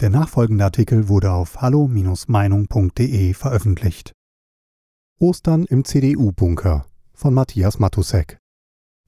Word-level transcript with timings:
Der 0.00 0.10
nachfolgende 0.10 0.62
Artikel 0.62 1.08
wurde 1.08 1.32
auf 1.32 1.60
hallo-meinung.de 1.60 3.34
veröffentlicht. 3.34 4.12
Ostern 5.18 5.64
im 5.64 5.84
CDU-Bunker 5.84 6.86
von 7.12 7.34
Matthias 7.34 7.80
Matusek. 7.80 8.38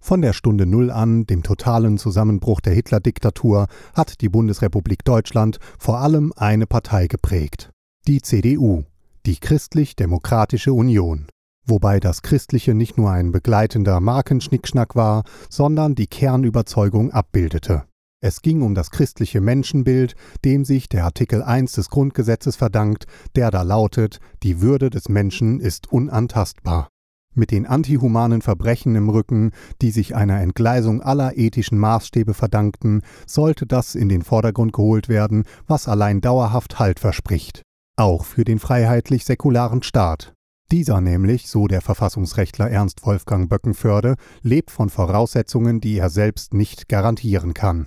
Von 0.01 0.21
der 0.21 0.33
Stunde 0.33 0.67
Null 0.67 0.91
an, 0.91 1.27
dem 1.27 1.45
totalen 1.45 1.97
Zusammenbruch 1.97 2.61
der 2.61 2.73
Hitler-Diktatur, 2.73 3.69
hat 3.95 4.21
die 4.21 4.29
Bundesrepublik 4.29 5.05
Deutschland 5.05 5.61
vor 5.79 5.99
allem 5.99 6.33
eine 6.35 6.67
Partei 6.67 7.07
geprägt. 7.07 7.71
Die 8.09 8.21
CDU, 8.21 8.83
die 9.27 9.37
Christlich-Demokratische 9.37 10.73
Union. 10.73 11.29
Wobei 11.65 12.01
das 12.01 12.23
Christliche 12.23 12.75
nicht 12.75 12.99
nur 12.99 13.13
ein 13.13 13.31
begleitender 13.31 14.01
Markenschnickschnack 14.01 14.97
war, 14.97 15.23
sondern 15.49 15.95
die 15.95 16.09
Kernüberzeugung 16.09 17.13
abbildete. 17.13 17.85
Es 18.23 18.43
ging 18.43 18.61
um 18.61 18.75
das 18.75 18.91
christliche 18.91 19.41
Menschenbild, 19.41 20.15
dem 20.45 20.67
sich 20.67 20.91
der 20.91 21.05
Artikel 21.05 21.43
1 21.43 21.73
des 21.73 21.89
Grundgesetzes 21.89 22.55
verdankt, 22.55 23.07
der 23.35 23.51
da 23.51 23.63
lautet, 23.63 24.19
die 24.43 24.61
Würde 24.61 24.91
des 24.91 25.09
Menschen 25.09 25.59
ist 25.59 25.91
unantastbar. 25.91 26.89
Mit 27.35 27.51
den 27.51 27.65
antihumanen 27.65 28.43
Verbrechen 28.43 28.95
im 28.95 29.09
Rücken, 29.09 29.53
die 29.81 29.91
sich 29.91 30.15
einer 30.17 30.41
Entgleisung 30.41 31.01
aller 31.01 31.39
ethischen 31.39 31.79
Maßstäbe 31.79 32.35
verdankten, 32.35 33.01
sollte 33.27 33.67
das 33.67 33.95
in 33.95 34.11
den 34.11 34.23
Vordergrund 34.23 34.75
geholt 34.75 35.09
werden, 35.09 35.45
was 35.67 35.89
allein 35.89 36.21
dauerhaft 36.21 36.79
Halt 36.79 37.01
verspricht. 37.01 37.63
Auch 37.97 38.27
für 38.27 38.45
den 38.45 38.59
freiheitlich-säkularen 38.59 39.83
Staat. 39.83 40.35
Dieser 40.71 41.01
nämlich, 41.01 41.49
so 41.49 41.69
der 41.69 41.81
Verfassungsrechtler 41.81 42.71
Ernst 42.71 43.07
Wolfgang 43.07 43.49
Böckenförde, 43.49 44.17
lebt 44.43 44.71
von 44.71 44.91
Voraussetzungen, 44.91 45.81
die 45.81 45.97
er 45.97 46.11
selbst 46.11 46.53
nicht 46.53 46.89
garantieren 46.89 47.55
kann. 47.55 47.87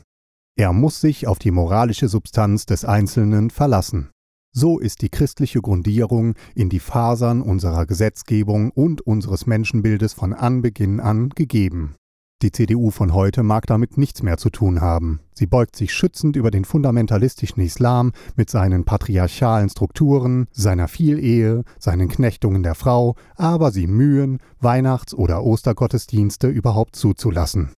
Er 0.55 0.71
muss 0.71 1.01
sich 1.01 1.25
auf 1.25 1.39
die 1.39 1.49
moralische 1.49 2.07
Substanz 2.07 2.67
des 2.67 2.85
Einzelnen 2.85 3.49
verlassen. 3.49 4.11
So 4.51 4.77
ist 4.77 5.01
die 5.01 5.09
christliche 5.09 5.61
Grundierung 5.61 6.35
in 6.53 6.69
die 6.69 6.79
Fasern 6.79 7.41
unserer 7.41 7.87
Gesetzgebung 7.87 8.69
und 8.69 9.01
unseres 9.01 9.47
Menschenbildes 9.47 10.13
von 10.13 10.31
Anbeginn 10.31 10.99
an 10.99 11.29
gegeben. 11.29 11.95
Die 12.43 12.51
CDU 12.51 12.91
von 12.91 13.15
heute 13.15 13.41
mag 13.41 13.65
damit 13.65 13.97
nichts 13.97 14.21
mehr 14.21 14.37
zu 14.37 14.51
tun 14.51 14.79
haben. 14.79 15.21
Sie 15.33 15.47
beugt 15.47 15.75
sich 15.75 15.91
schützend 15.91 16.35
über 16.35 16.51
den 16.51 16.65
fundamentalistischen 16.65 17.63
Islam 17.63 18.11
mit 18.35 18.51
seinen 18.51 18.83
patriarchalen 18.83 19.69
Strukturen, 19.69 20.45
seiner 20.51 20.87
Vielehe, 20.87 21.63
seinen 21.79 22.09
Knechtungen 22.09 22.61
der 22.61 22.75
Frau, 22.75 23.15
aber 23.37 23.71
sie 23.71 23.87
mühen, 23.87 24.37
Weihnachts- 24.59 25.15
oder 25.15 25.43
Ostergottesdienste 25.43 26.47
überhaupt 26.47 26.95
zuzulassen 26.95 27.71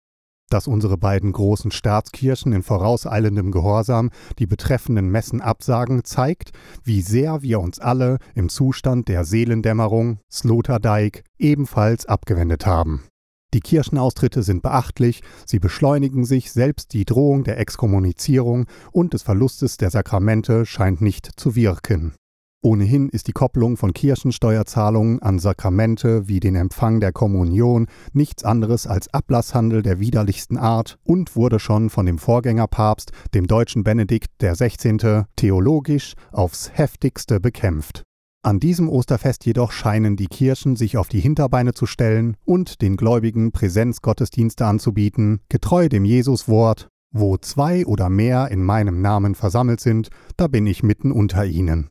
dass 0.50 0.68
unsere 0.68 0.98
beiden 0.98 1.32
großen 1.32 1.72
Staatskirchen 1.72 2.54
in 2.54 2.64
vorauseilendem 2.64 3.52
Gehorsam 3.52 4.10
die 4.40 4.48
betreffenden 4.48 5.10
Messen 5.10 5.42
absagen, 5.42 6.04
zeigt, 6.04 6.52
wie 6.84 7.02
sehr 7.02 7.42
wir 7.42 7.60
uns 7.60 7.80
alle 7.80 8.20
im 8.34 8.50
Zustand 8.50 9.08
der 9.08 9.26
Seelendämmerung, 9.26 10.20
Sloterdijk, 10.32 11.24
ebenfalls 11.38 12.06
abgewendet 12.06 12.66
haben. 12.66 13.04
Die 13.54 13.62
Kirchenaustritte 13.62 14.44
sind 14.44 14.64
beachtlich, 14.64 15.22
sie 15.46 15.60
beschleunigen 15.60 16.26
sich, 16.26 16.52
selbst 16.52 16.92
die 16.92 17.06
Drohung 17.06 17.46
der 17.46 17.58
Exkommunizierung 17.58 18.66
und 18.92 19.14
des 19.14 19.24
Verlustes 19.24 19.78
der 19.78 19.92
Sakramente 19.92 20.66
scheint 20.66 21.00
nicht 21.00 21.30
zu 21.40 21.56
wirken. 21.56 22.14
Ohnehin 22.66 23.10
ist 23.10 23.28
die 23.28 23.32
Kopplung 23.32 23.78
von 23.78 23.94
Kirchensteuerzahlungen 23.94 25.22
an 25.22 25.38
Sakramente 25.38 26.28
wie 26.28 26.40
den 26.40 26.56
Empfang 26.56 27.00
der 27.00 27.12
Kommunion 27.12 27.86
nichts 28.12 28.44
anderes 28.44 28.88
als 28.88 29.08
Ablasshandel 29.14 29.84
der 29.84 30.00
widerlichsten 30.00 30.58
Art 30.58 30.98
und 31.04 31.36
wurde 31.36 31.60
schon 31.60 31.92
von 31.92 32.08
dem 32.08 32.18
Vorgängerpapst, 32.18 33.12
dem 33.36 33.46
deutschen 33.46 33.84
Benedikt 33.84 34.32
XVI., 34.40 35.26
theologisch 35.36 36.16
aufs 36.32 36.72
heftigste 36.74 37.40
bekämpft. 37.40 38.02
An 38.42 38.60
diesem 38.60 38.90
Osterfest 38.90 39.46
jedoch 39.46 39.72
scheinen 39.72 40.16
die 40.16 40.26
Kirchen 40.26 40.76
sich 40.76 40.98
auf 40.98 41.08
die 41.08 41.20
Hinterbeine 41.20 41.76
zu 41.76 41.86
stellen 41.86 42.36
und 42.46 42.81
den 42.81 42.98
Gläubigen 42.98 43.52
Präsenzgottesdienste 43.52 44.66
anzubieten, 44.66 45.40
getreu 45.50 45.88
dem 45.88 46.04
Jesuswort, 46.04 46.88
wo 47.12 47.38
zwei 47.38 47.86
oder 47.86 48.09
mehr 48.09 48.50
in 48.50 48.64
meinem 48.64 49.04
Namen 49.04 49.36
versammelt 49.36 49.81
sind, 49.81 50.09
da 50.36 50.48
bin 50.48 50.66
ich 50.66 50.81
mitten 50.81 51.12
unter 51.12 51.46
ihnen. 51.46 51.90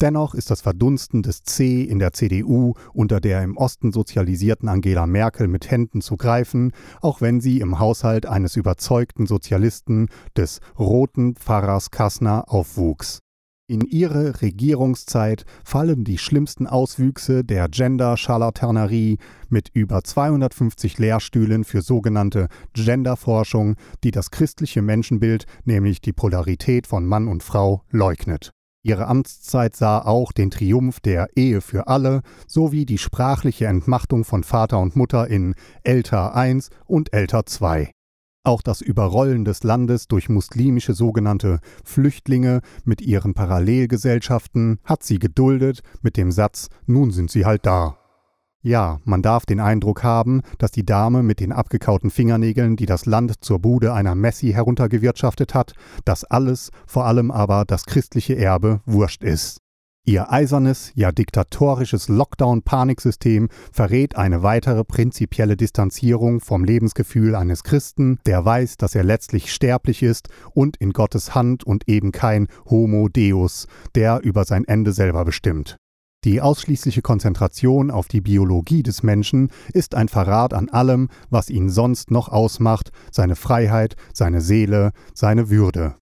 Dennoch 0.00 0.34
ist 0.34 0.52
das 0.52 0.60
Verdunsten 0.60 1.22
des 1.22 1.42
C 1.42 1.82
in 1.82 1.98
der 1.98 2.12
CDU 2.12 2.74
unter 2.92 3.20
der 3.20 3.42
im 3.42 3.56
Osten 3.56 3.90
sozialisierten 3.90 4.68
Angela 4.68 5.08
Merkel 5.08 5.48
mit 5.48 5.72
Händen 5.72 6.02
zu 6.02 6.16
greifen, 6.16 6.70
auch 7.00 7.20
wenn 7.20 7.40
sie 7.40 7.58
im 7.58 7.80
Haushalt 7.80 8.24
eines 8.24 8.54
überzeugten 8.54 9.26
Sozialisten, 9.26 10.08
des 10.36 10.60
roten 10.78 11.34
Pfarrers 11.34 11.90
Kassner, 11.90 12.44
aufwuchs. 12.46 13.18
In 13.70 13.82
ihre 13.82 14.40
Regierungszeit 14.40 15.44
fallen 15.64 16.04
die 16.04 16.16
schlimmsten 16.16 16.66
Auswüchse 16.66 17.44
der 17.44 17.68
Gender-Charlatanerie 17.68 19.18
mit 19.50 19.68
über 19.74 20.02
250 20.04 20.98
Lehrstühlen 20.98 21.64
für 21.64 21.82
sogenannte 21.82 22.48
Genderforschung, 22.72 23.74
die 24.04 24.12
das 24.12 24.30
christliche 24.30 24.80
Menschenbild, 24.80 25.44
nämlich 25.64 26.00
die 26.00 26.14
Polarität 26.14 26.86
von 26.86 27.04
Mann 27.04 27.28
und 27.28 27.42
Frau, 27.42 27.82
leugnet. 27.90 28.52
Ihre 28.84 29.06
Amtszeit 29.08 29.74
sah 29.74 30.00
auch 30.00 30.32
den 30.32 30.50
Triumph 30.50 31.00
der 31.00 31.28
Ehe 31.36 31.60
für 31.60 31.88
alle 31.88 32.22
sowie 32.46 32.86
die 32.86 32.98
sprachliche 32.98 33.66
Entmachtung 33.66 34.24
von 34.24 34.44
Vater 34.44 34.78
und 34.78 34.94
Mutter 34.94 35.28
in 35.28 35.54
Älter 35.82 36.32
I 36.36 36.60
und 36.86 37.12
Älter 37.12 37.42
II. 37.60 37.90
Auch 38.44 38.62
das 38.62 38.80
Überrollen 38.80 39.44
des 39.44 39.62
Landes 39.62 40.06
durch 40.08 40.28
muslimische 40.28 40.94
sogenannte 40.94 41.60
Flüchtlinge 41.84 42.60
mit 42.84 43.02
ihren 43.02 43.34
Parallelgesellschaften 43.34 44.78
hat 44.84 45.02
sie 45.02 45.18
geduldet 45.18 45.82
mit 46.00 46.16
dem 46.16 46.30
Satz 46.30 46.68
Nun 46.86 47.10
sind 47.10 47.30
sie 47.30 47.44
halt 47.44 47.66
da. 47.66 47.98
Ja, 48.60 48.98
man 49.04 49.22
darf 49.22 49.46
den 49.46 49.60
Eindruck 49.60 50.02
haben, 50.02 50.42
dass 50.58 50.72
die 50.72 50.84
Dame 50.84 51.22
mit 51.22 51.38
den 51.38 51.52
abgekauten 51.52 52.10
Fingernägeln, 52.10 52.74
die 52.74 52.86
das 52.86 53.06
Land 53.06 53.44
zur 53.44 53.60
Bude 53.60 53.92
einer 53.92 54.16
Messi 54.16 54.50
heruntergewirtschaftet 54.50 55.54
hat, 55.54 55.74
dass 56.04 56.24
alles, 56.24 56.70
vor 56.86 57.06
allem 57.06 57.30
aber 57.30 57.64
das 57.64 57.84
christliche 57.84 58.36
Erbe, 58.36 58.80
wurscht 58.84 59.22
ist. 59.22 59.58
Ihr 60.04 60.32
eisernes, 60.32 60.90
ja 60.94 61.12
diktatorisches 61.12 62.08
Lockdown-Paniksystem 62.08 63.48
verrät 63.70 64.16
eine 64.16 64.42
weitere 64.42 64.82
prinzipielle 64.82 65.56
Distanzierung 65.56 66.40
vom 66.40 66.64
Lebensgefühl 66.64 67.34
eines 67.34 67.62
Christen, 67.62 68.18
der 68.24 68.42
weiß, 68.42 68.78
dass 68.78 68.94
er 68.94 69.04
letztlich 69.04 69.52
sterblich 69.52 70.02
ist 70.02 70.30
und 70.52 70.78
in 70.78 70.94
Gottes 70.94 71.34
Hand 71.34 71.62
und 71.62 71.86
eben 71.88 72.10
kein 72.10 72.48
Homo 72.70 73.08
Deus, 73.08 73.66
der 73.94 74.20
über 74.22 74.44
sein 74.44 74.64
Ende 74.64 74.92
selber 74.92 75.26
bestimmt. 75.26 75.76
Die 76.24 76.40
ausschließliche 76.40 77.00
Konzentration 77.00 77.92
auf 77.92 78.08
die 78.08 78.20
Biologie 78.20 78.82
des 78.82 79.04
Menschen 79.04 79.50
ist 79.72 79.94
ein 79.94 80.08
Verrat 80.08 80.52
an 80.52 80.68
allem, 80.68 81.08
was 81.30 81.48
ihn 81.48 81.70
sonst 81.70 82.10
noch 82.10 82.28
ausmacht, 82.28 82.90
seine 83.12 83.36
Freiheit, 83.36 83.94
seine 84.12 84.40
Seele, 84.40 84.90
seine 85.14 85.48
Würde. 85.48 85.94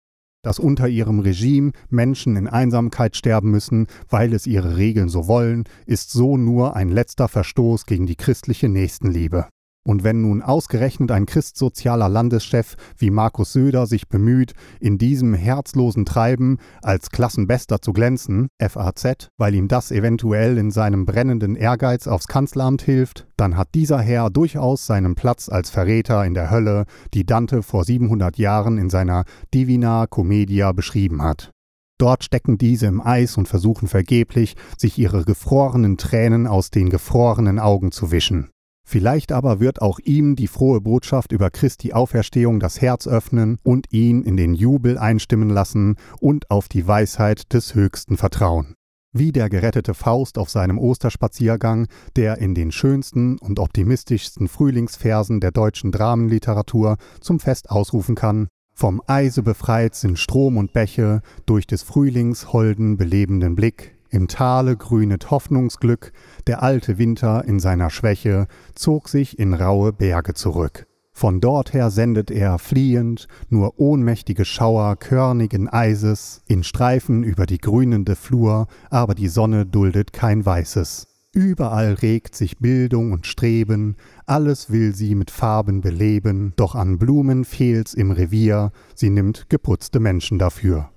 Dass 0.42 0.60
unter 0.60 0.86
ihrem 0.86 1.18
Regime 1.18 1.72
Menschen 1.88 2.36
in 2.36 2.46
Einsamkeit 2.46 3.16
sterben 3.16 3.50
müssen, 3.50 3.88
weil 4.08 4.32
es 4.34 4.46
ihre 4.46 4.76
Regeln 4.76 5.08
so 5.08 5.26
wollen, 5.26 5.64
ist 5.84 6.12
so 6.12 6.36
nur 6.36 6.76
ein 6.76 6.90
letzter 6.90 7.26
Verstoß 7.26 7.86
gegen 7.86 8.06
die 8.06 8.16
christliche 8.16 8.68
Nächstenliebe. 8.68 9.48
Und 9.86 10.02
wenn 10.02 10.22
nun 10.22 10.40
ausgerechnet 10.40 11.10
ein 11.10 11.26
christsozialer 11.26 12.08
Landeschef 12.08 12.76
wie 12.96 13.10
Markus 13.10 13.52
Söder 13.52 13.86
sich 13.86 14.08
bemüht, 14.08 14.54
in 14.80 14.96
diesem 14.96 15.34
herzlosen 15.34 16.06
Treiben 16.06 16.58
als 16.82 17.10
Klassenbester 17.10 17.82
zu 17.82 17.92
glänzen, 17.92 18.48
FAZ, 18.58 19.28
weil 19.36 19.54
ihm 19.54 19.68
das 19.68 19.90
eventuell 19.90 20.56
in 20.56 20.70
seinem 20.70 21.04
brennenden 21.04 21.54
Ehrgeiz 21.54 22.06
aufs 22.06 22.28
Kanzleramt 22.28 22.80
hilft, 22.80 23.26
dann 23.36 23.58
hat 23.58 23.74
dieser 23.74 24.00
Herr 24.00 24.30
durchaus 24.30 24.86
seinen 24.86 25.14
Platz 25.14 25.50
als 25.50 25.68
Verräter 25.68 26.24
in 26.24 26.32
der 26.32 26.50
Hölle, 26.50 26.84
die 27.12 27.26
Dante 27.26 27.62
vor 27.62 27.84
700 27.84 28.38
Jahren 28.38 28.78
in 28.78 28.88
seiner 28.88 29.24
Divina 29.52 30.06
Commedia 30.06 30.72
beschrieben 30.72 31.22
hat. 31.22 31.50
Dort 31.98 32.24
stecken 32.24 32.58
diese 32.58 32.86
im 32.86 33.00
Eis 33.00 33.36
und 33.36 33.48
versuchen 33.48 33.86
vergeblich, 33.86 34.56
sich 34.76 34.98
ihre 34.98 35.24
gefrorenen 35.24 35.96
Tränen 35.96 36.46
aus 36.46 36.70
den 36.70 36.90
gefrorenen 36.90 37.58
Augen 37.58 37.92
zu 37.92 38.10
wischen. 38.10 38.50
Vielleicht 38.86 39.32
aber 39.32 39.60
wird 39.60 39.80
auch 39.80 39.98
ihm 39.98 40.36
die 40.36 40.46
frohe 40.46 40.80
Botschaft 40.80 41.32
über 41.32 41.50
Christi 41.50 41.92
Auferstehung 41.92 42.60
das 42.60 42.80
Herz 42.80 43.08
öffnen 43.08 43.58
und 43.62 43.92
ihn 43.92 44.22
in 44.22 44.36
den 44.36 44.54
Jubel 44.54 44.98
einstimmen 44.98 45.48
lassen 45.48 45.96
und 46.20 46.50
auf 46.50 46.68
die 46.68 46.86
Weisheit 46.86 47.52
des 47.52 47.74
Höchsten 47.74 48.16
vertrauen. 48.16 48.74
Wie 49.16 49.32
der 49.32 49.48
gerettete 49.48 49.94
Faust 49.94 50.38
auf 50.38 50.50
seinem 50.50 50.76
Osterspaziergang, 50.76 51.86
der 52.16 52.38
in 52.38 52.54
den 52.54 52.72
schönsten 52.72 53.38
und 53.38 53.58
optimistischsten 53.58 54.48
Frühlingsversen 54.48 55.40
der 55.40 55.52
deutschen 55.52 55.92
Dramenliteratur 55.92 56.96
zum 57.20 57.38
Fest 57.40 57.70
ausrufen 57.70 58.16
kann, 58.16 58.48
vom 58.74 59.00
Eise 59.06 59.44
befreit 59.44 59.94
sind 59.94 60.18
Strom 60.18 60.56
und 60.56 60.72
Bäche, 60.72 61.22
durch 61.46 61.68
des 61.68 61.84
Frühlings 61.84 62.52
holden 62.52 62.96
belebenden 62.96 63.54
Blick, 63.54 63.96
im 64.14 64.28
Tale 64.28 64.76
grünet 64.76 65.30
Hoffnungsglück, 65.30 66.12
der 66.46 66.62
alte 66.62 66.98
Winter 66.98 67.44
in 67.44 67.58
seiner 67.58 67.90
Schwäche 67.90 68.46
zog 68.74 69.08
sich 69.08 69.38
in 69.38 69.54
raue 69.54 69.92
Berge 69.92 70.34
zurück. 70.34 70.86
Von 71.12 71.40
dorther 71.40 71.90
sendet 71.90 72.30
er 72.30 72.58
fliehend 72.58 73.28
nur 73.48 73.78
ohnmächtige 73.78 74.44
Schauer 74.44 74.96
körnigen 74.96 75.68
Eises 75.68 76.42
in 76.46 76.64
Streifen 76.64 77.22
über 77.22 77.46
die 77.46 77.58
grünende 77.58 78.16
Flur, 78.16 78.66
aber 78.90 79.14
die 79.14 79.28
Sonne 79.28 79.66
duldet 79.66 80.12
kein 80.12 80.44
Weißes. 80.44 81.08
Überall 81.32 81.94
regt 81.94 82.36
sich 82.36 82.58
Bildung 82.58 83.12
und 83.12 83.26
Streben, 83.26 83.96
alles 84.26 84.70
will 84.70 84.94
sie 84.94 85.16
mit 85.16 85.32
Farben 85.32 85.80
beleben, 85.80 86.52
doch 86.54 86.76
an 86.76 86.98
Blumen 86.98 87.44
fehlt's 87.44 87.94
im 87.94 88.12
Revier, 88.12 88.70
sie 88.94 89.10
nimmt 89.10 89.50
geputzte 89.50 89.98
Menschen 89.98 90.38
dafür. 90.38 90.90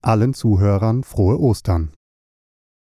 Allen 0.00 0.34
Zuhörern 0.34 1.04
frohe 1.04 1.38
Ostern. 1.38 1.92